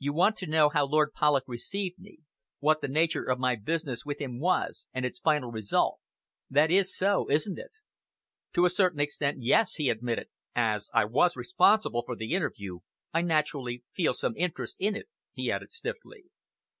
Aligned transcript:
You 0.00 0.12
want 0.12 0.34
to 0.38 0.48
know 0.48 0.70
how 0.70 0.84
Lord 0.84 1.12
Polloch 1.12 1.44
received 1.46 2.00
me, 2.00 2.18
what 2.58 2.80
the 2.80 2.88
nature 2.88 3.22
of 3.22 3.38
my 3.38 3.54
business 3.54 4.04
with 4.04 4.18
him 4.20 4.40
was, 4.40 4.88
and 4.92 5.06
its 5.06 5.20
final 5.20 5.52
result. 5.52 6.00
That 6.50 6.72
is 6.72 6.92
so, 6.96 7.30
isn't 7.30 7.60
it?" 7.60 7.70
"To 8.54 8.64
a 8.64 8.70
certain 8.70 8.98
extent, 8.98 9.40
yes!" 9.44 9.74
he 9.74 9.88
admitted; 9.88 10.26
"as 10.52 10.90
I 10.92 11.04
was 11.04 11.36
responsible 11.36 12.02
for 12.04 12.16
the 12.16 12.34
interview, 12.34 12.80
I 13.14 13.22
naturally 13.22 13.84
feel 13.94 14.14
some 14.14 14.34
interest 14.36 14.74
in 14.80 14.96
it," 14.96 15.06
he 15.32 15.48
added 15.52 15.70
stiffly. 15.70 16.24